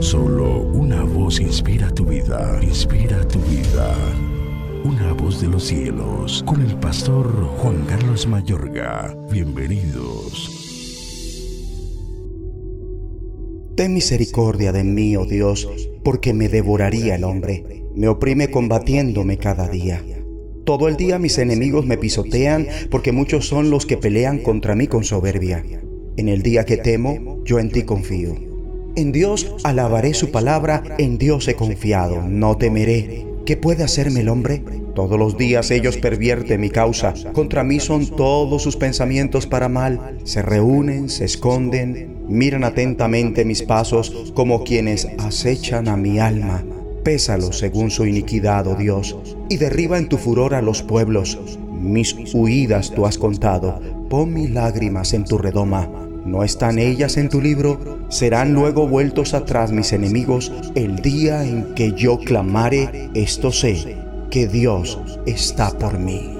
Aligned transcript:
Solo 0.00 0.60
una 0.60 1.02
voz 1.04 1.40
inspira 1.40 1.90
tu 1.90 2.04
vida, 2.04 2.60
inspira 2.62 3.26
tu 3.26 3.38
vida. 3.40 3.94
Una 4.84 5.14
voz 5.14 5.40
de 5.40 5.48
los 5.48 5.64
cielos, 5.64 6.44
con 6.46 6.60
el 6.60 6.76
pastor 6.76 7.26
Juan 7.58 7.84
Carlos 7.86 8.26
Mayorga. 8.26 9.16
Bienvenidos. 9.30 10.52
Ten 13.74 13.94
misericordia 13.94 14.70
de 14.72 14.84
mí, 14.84 15.16
oh 15.16 15.24
Dios, 15.24 15.68
porque 16.04 16.34
me 16.34 16.48
devoraría 16.48 17.16
el 17.16 17.24
hombre. 17.24 17.84
Me 17.94 18.08
oprime 18.08 18.50
combatiéndome 18.50 19.38
cada 19.38 19.68
día. 19.68 20.04
Todo 20.64 20.88
el 20.88 20.96
día 20.96 21.18
mis 21.18 21.38
enemigos 21.38 21.86
me 21.86 21.96
pisotean, 21.96 22.66
porque 22.90 23.12
muchos 23.12 23.48
son 23.48 23.70
los 23.70 23.86
que 23.86 23.96
pelean 23.96 24.38
contra 24.38 24.74
mí 24.74 24.88
con 24.88 25.04
soberbia. 25.04 25.64
En 26.16 26.28
el 26.28 26.42
día 26.42 26.64
que 26.64 26.76
temo, 26.76 27.42
yo 27.44 27.58
en 27.58 27.70
ti 27.70 27.82
confío. 27.82 28.45
En 28.96 29.12
Dios 29.12 29.54
alabaré 29.62 30.14
su 30.14 30.30
palabra, 30.30 30.82
en 30.96 31.18
Dios 31.18 31.46
he 31.48 31.54
confiado, 31.54 32.22
no 32.22 32.56
temeré. 32.56 33.26
¿Qué 33.44 33.58
puede 33.58 33.84
hacerme 33.84 34.20
el 34.20 34.30
hombre? 34.30 34.62
Todos 34.94 35.18
los 35.18 35.36
días 35.36 35.70
ellos 35.70 35.98
pervierten 35.98 36.62
mi 36.62 36.70
causa. 36.70 37.12
Contra 37.34 37.62
mí 37.62 37.78
son 37.78 38.06
todos 38.06 38.62
sus 38.62 38.76
pensamientos 38.76 39.46
para 39.46 39.68
mal. 39.68 40.16
Se 40.24 40.40
reúnen, 40.40 41.10
se 41.10 41.26
esconden, 41.26 42.24
miran 42.26 42.64
atentamente 42.64 43.44
mis 43.44 43.62
pasos 43.62 44.32
como 44.34 44.64
quienes 44.64 45.06
acechan 45.18 45.88
a 45.88 45.98
mi 45.98 46.18
alma. 46.18 46.64
Pésalo 47.04 47.52
según 47.52 47.90
su 47.90 48.06
iniquidad, 48.06 48.66
oh 48.66 48.76
Dios, 48.76 49.14
y 49.50 49.58
derriba 49.58 49.98
en 49.98 50.08
tu 50.08 50.16
furor 50.16 50.54
a 50.54 50.62
los 50.62 50.82
pueblos. 50.82 51.38
Mis 51.78 52.16
huidas 52.32 52.92
tú 52.92 53.04
has 53.04 53.18
contado. 53.18 53.78
Pon 54.08 54.32
mis 54.32 54.50
lágrimas 54.50 55.12
en 55.12 55.24
tu 55.26 55.36
redoma. 55.36 56.05
¿No 56.26 56.42
están 56.42 56.80
ellas 56.80 57.16
en 57.18 57.28
tu 57.28 57.40
libro? 57.40 58.00
Serán 58.08 58.52
luego 58.52 58.88
vueltos 58.88 59.32
atrás 59.32 59.70
mis 59.70 59.92
enemigos 59.92 60.52
el 60.74 60.96
día 60.96 61.44
en 61.44 61.72
que 61.74 61.92
yo 61.92 62.18
clamare, 62.18 63.10
esto 63.14 63.52
sé, 63.52 63.96
que 64.28 64.48
Dios 64.48 65.00
está 65.24 65.70
por 65.70 66.00
mí. 66.00 66.36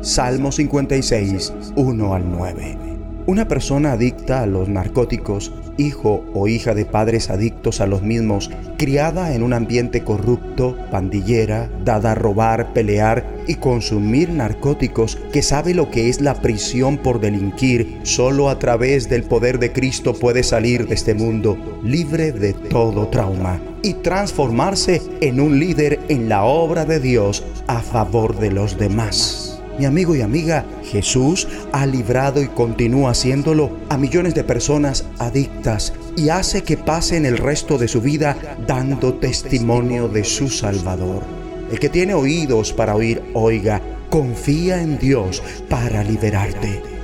Salmo 0.00 0.50
56, 0.50 1.52
1 1.76 2.14
al 2.14 2.30
9. 2.30 2.97
Una 3.28 3.46
persona 3.46 3.92
adicta 3.92 4.42
a 4.42 4.46
los 4.46 4.70
narcóticos, 4.70 5.52
hijo 5.76 6.24
o 6.32 6.48
hija 6.48 6.72
de 6.72 6.86
padres 6.86 7.28
adictos 7.28 7.82
a 7.82 7.86
los 7.86 8.00
mismos, 8.00 8.50
criada 8.78 9.34
en 9.34 9.42
un 9.42 9.52
ambiente 9.52 10.02
corrupto, 10.02 10.78
pandillera, 10.90 11.68
dada 11.84 12.12
a 12.12 12.14
robar, 12.14 12.72
pelear 12.72 13.26
y 13.46 13.56
consumir 13.56 14.30
narcóticos, 14.30 15.18
que 15.30 15.42
sabe 15.42 15.74
lo 15.74 15.90
que 15.90 16.08
es 16.08 16.22
la 16.22 16.40
prisión 16.40 16.96
por 16.96 17.20
delinquir, 17.20 17.98
solo 18.02 18.48
a 18.48 18.58
través 18.58 19.10
del 19.10 19.24
poder 19.24 19.58
de 19.58 19.72
Cristo 19.72 20.14
puede 20.14 20.42
salir 20.42 20.88
de 20.88 20.94
este 20.94 21.12
mundo 21.12 21.58
libre 21.84 22.32
de 22.32 22.54
todo 22.54 23.08
trauma 23.08 23.60
y 23.82 23.92
transformarse 23.92 25.02
en 25.20 25.38
un 25.38 25.60
líder 25.60 26.00
en 26.08 26.30
la 26.30 26.44
obra 26.44 26.86
de 26.86 26.98
Dios 26.98 27.44
a 27.66 27.82
favor 27.82 28.38
de 28.38 28.52
los 28.52 28.78
demás. 28.78 29.60
Mi 29.78 29.84
amigo 29.84 30.16
y 30.16 30.22
amiga, 30.22 30.64
Jesús 30.90 31.46
ha 31.72 31.86
librado 31.86 32.42
y 32.42 32.48
continúa 32.48 33.10
haciéndolo 33.10 33.70
a 33.88 33.96
millones 33.96 34.34
de 34.34 34.44
personas 34.44 35.04
adictas 35.18 35.92
y 36.16 36.30
hace 36.30 36.62
que 36.62 36.76
pasen 36.76 37.26
el 37.26 37.38
resto 37.38 37.78
de 37.78 37.88
su 37.88 38.00
vida 38.00 38.36
dando 38.66 39.14
testimonio 39.14 40.08
de 40.08 40.24
su 40.24 40.48
Salvador. 40.48 41.22
El 41.70 41.78
que 41.78 41.88
tiene 41.88 42.14
oídos 42.14 42.72
para 42.72 42.94
oír, 42.94 43.22
oiga, 43.34 43.80
confía 44.10 44.80
en 44.82 44.98
Dios 44.98 45.42
para 45.68 46.02
liberarte. 46.02 46.97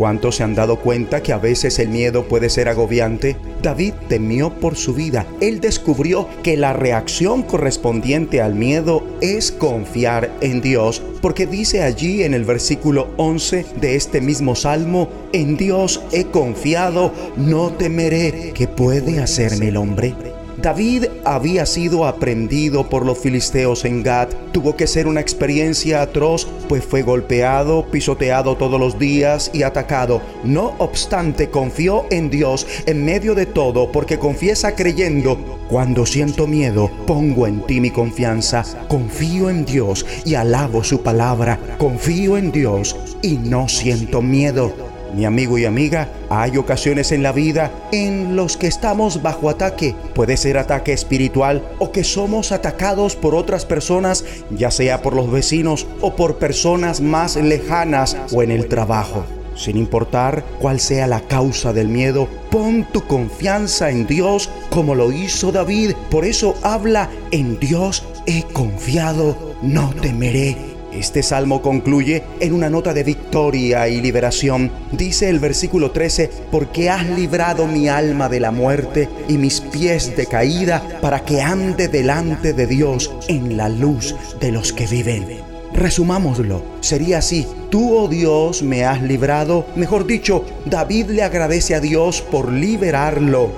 ¿Cuántos 0.00 0.36
se 0.36 0.44
han 0.44 0.54
dado 0.54 0.76
cuenta 0.76 1.22
que 1.22 1.34
a 1.34 1.36
veces 1.36 1.78
el 1.78 1.90
miedo 1.90 2.26
puede 2.26 2.48
ser 2.48 2.70
agobiante? 2.70 3.36
David 3.62 3.92
temió 4.08 4.48
por 4.48 4.76
su 4.76 4.94
vida. 4.94 5.26
Él 5.42 5.60
descubrió 5.60 6.26
que 6.42 6.56
la 6.56 6.72
reacción 6.72 7.42
correspondiente 7.42 8.40
al 8.40 8.54
miedo 8.54 9.04
es 9.20 9.52
confiar 9.52 10.34
en 10.40 10.62
Dios, 10.62 11.02
porque 11.20 11.46
dice 11.46 11.82
allí 11.82 12.22
en 12.22 12.32
el 12.32 12.46
versículo 12.46 13.08
11 13.18 13.66
de 13.78 13.94
este 13.94 14.22
mismo 14.22 14.54
salmo, 14.54 15.10
en 15.34 15.58
Dios 15.58 16.00
he 16.12 16.24
confiado, 16.24 17.12
no 17.36 17.68
temeré. 17.74 18.52
¿Qué 18.54 18.68
puede 18.68 19.20
hacerme 19.20 19.68
el 19.68 19.76
hombre? 19.76 20.14
David 20.62 21.06
había 21.24 21.64
sido 21.64 22.06
aprendido 22.06 22.90
por 22.90 23.06
los 23.06 23.18
filisteos 23.18 23.86
en 23.86 24.02
Gad. 24.02 24.28
Tuvo 24.52 24.76
que 24.76 24.86
ser 24.86 25.06
una 25.06 25.20
experiencia 25.20 26.02
atroz, 26.02 26.46
pues 26.68 26.84
fue 26.84 27.00
golpeado, 27.00 27.86
pisoteado 27.90 28.56
todos 28.56 28.78
los 28.78 28.98
días 28.98 29.50
y 29.54 29.62
atacado. 29.62 30.20
No 30.44 30.74
obstante, 30.76 31.48
confió 31.48 32.04
en 32.10 32.28
Dios 32.28 32.66
en 32.84 33.04
medio 33.06 33.34
de 33.34 33.46
todo, 33.46 33.90
porque 33.90 34.18
confiesa 34.18 34.74
creyendo, 34.74 35.38
cuando 35.70 36.04
siento 36.04 36.46
miedo, 36.46 36.90
pongo 37.06 37.46
en 37.46 37.64
ti 37.66 37.80
mi 37.80 37.90
confianza. 37.90 38.64
Confío 38.88 39.48
en 39.48 39.64
Dios 39.64 40.04
y 40.26 40.34
alabo 40.34 40.84
su 40.84 41.02
palabra. 41.02 41.58
Confío 41.78 42.36
en 42.36 42.52
Dios 42.52 42.96
y 43.22 43.38
no 43.38 43.66
siento 43.66 44.20
miedo. 44.20 44.89
Mi 45.14 45.24
amigo 45.24 45.58
y 45.58 45.64
amiga, 45.64 46.08
hay 46.28 46.56
ocasiones 46.56 47.12
en 47.12 47.22
la 47.22 47.32
vida 47.32 47.70
en 47.92 48.36
los 48.36 48.56
que 48.56 48.66
estamos 48.66 49.22
bajo 49.22 49.50
ataque. 49.50 49.94
Puede 50.14 50.36
ser 50.36 50.58
ataque 50.58 50.92
espiritual 50.92 51.62
o 51.78 51.90
que 51.90 52.04
somos 52.04 52.52
atacados 52.52 53.16
por 53.16 53.34
otras 53.34 53.64
personas, 53.64 54.24
ya 54.50 54.70
sea 54.70 55.02
por 55.02 55.14
los 55.14 55.30
vecinos 55.30 55.86
o 56.00 56.14
por 56.14 56.36
personas 56.38 57.00
más 57.00 57.36
lejanas 57.36 58.16
o 58.32 58.42
en 58.42 58.50
el 58.50 58.68
trabajo. 58.68 59.24
Sin 59.56 59.76
importar 59.76 60.44
cuál 60.60 60.80
sea 60.80 61.06
la 61.06 61.20
causa 61.20 61.72
del 61.72 61.88
miedo, 61.88 62.28
pon 62.50 62.86
tu 62.90 63.06
confianza 63.06 63.90
en 63.90 64.06
Dios 64.06 64.48
como 64.70 64.94
lo 64.94 65.12
hizo 65.12 65.52
David. 65.52 65.92
Por 66.10 66.24
eso 66.24 66.54
habla, 66.62 67.10
en 67.30 67.58
Dios 67.58 68.04
he 68.26 68.44
confiado, 68.44 69.36
no 69.60 69.92
temeré 70.00 70.69
este 70.92 71.22
salmo 71.22 71.62
concluye 71.62 72.22
en 72.40 72.52
una 72.52 72.70
nota 72.70 72.92
de 72.92 73.04
victoria 73.04 73.88
y 73.88 74.00
liberación. 74.00 74.70
Dice 74.92 75.28
el 75.28 75.38
versículo 75.38 75.90
13, 75.90 76.30
porque 76.50 76.90
has 76.90 77.08
librado 77.10 77.66
mi 77.66 77.88
alma 77.88 78.28
de 78.28 78.40
la 78.40 78.50
muerte 78.50 79.08
y 79.28 79.38
mis 79.38 79.60
pies 79.60 80.16
de 80.16 80.26
caída 80.26 80.82
para 81.00 81.24
que 81.24 81.42
ande 81.42 81.88
delante 81.88 82.52
de 82.52 82.66
Dios 82.66 83.12
en 83.28 83.56
la 83.56 83.68
luz 83.68 84.14
de 84.40 84.52
los 84.52 84.72
que 84.72 84.86
viven. 84.86 85.26
Resumámoslo, 85.72 86.62
sería 86.80 87.18
así, 87.18 87.46
tú, 87.70 87.96
oh 87.96 88.08
Dios, 88.08 88.62
me 88.62 88.84
has 88.84 89.00
librado, 89.02 89.66
mejor 89.76 90.06
dicho, 90.06 90.44
David 90.66 91.10
le 91.10 91.22
agradece 91.22 91.74
a 91.74 91.80
Dios 91.80 92.20
por 92.20 92.50
liberarlo. 92.50 93.50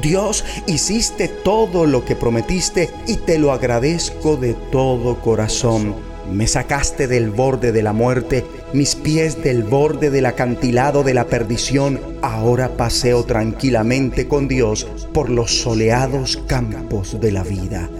Dios, 0.00 0.44
hiciste 0.66 1.28
todo 1.28 1.86
lo 1.86 2.04
que 2.04 2.16
prometiste 2.16 2.90
y 3.06 3.16
te 3.16 3.38
lo 3.38 3.52
agradezco 3.52 4.36
de 4.36 4.54
todo 4.54 5.20
corazón. 5.20 6.11
Me 6.30 6.46
sacaste 6.46 7.08
del 7.08 7.30
borde 7.30 7.72
de 7.72 7.82
la 7.82 7.92
muerte, 7.92 8.44
mis 8.72 8.94
pies 8.94 9.42
del 9.42 9.64
borde 9.64 10.10
del 10.10 10.26
acantilado 10.26 11.02
de 11.02 11.14
la 11.14 11.26
perdición. 11.26 12.00
Ahora 12.22 12.76
paseo 12.76 13.24
tranquilamente 13.24 14.28
con 14.28 14.48
Dios 14.48 14.86
por 15.12 15.30
los 15.30 15.58
soleados 15.62 16.36
campos 16.46 17.20
de 17.20 17.32
la 17.32 17.42
vida. 17.42 17.90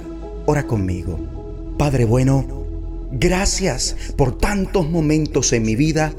Ora 0.46 0.66
conmigo. 0.66 1.18
Padre 1.78 2.04
bueno, 2.04 2.46
gracias 3.10 3.96
por 4.16 4.38
tantos 4.38 4.88
momentos 4.88 5.52
en 5.52 5.64
mi 5.64 5.76
vida 5.76 6.14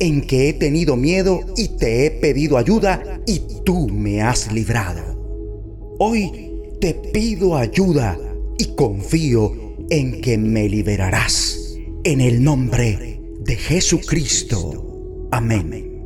en 0.00 0.26
que 0.26 0.48
he 0.48 0.52
tenido 0.52 0.96
miedo 0.96 1.40
y 1.56 1.68
te 1.68 2.06
he 2.06 2.10
pedido 2.10 2.58
ayuda 2.58 3.20
y 3.26 3.42
tú 3.64 3.88
me 3.88 4.22
has 4.22 4.52
librado. 4.52 5.16
Hoy 5.98 6.52
te 6.80 6.94
pido 6.94 7.56
ayuda 7.56 8.18
y 8.58 8.74
confío 8.74 9.65
en 9.90 10.20
que 10.20 10.38
me 10.38 10.68
liberarás. 10.68 11.76
En 12.04 12.20
el 12.20 12.42
nombre 12.42 13.20
de 13.40 13.56
Jesucristo. 13.56 15.28
Amén. 15.30 16.04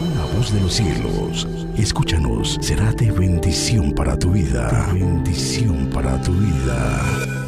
Una 0.00 0.24
voz 0.36 0.52
de 0.52 0.60
los 0.60 0.74
cielos, 0.74 1.48
escúchanos, 1.76 2.58
será 2.60 2.92
de 2.92 3.10
bendición 3.10 3.92
para 3.92 4.18
tu 4.18 4.30
vida. 4.30 4.90
bendición 4.92 5.90
para 5.92 6.20
tu 6.22 6.32
vida. 6.32 7.47